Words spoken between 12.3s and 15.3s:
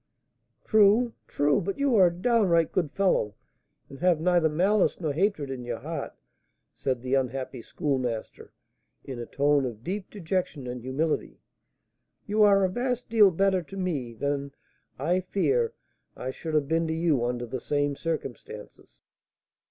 are a vast deal better to me than, I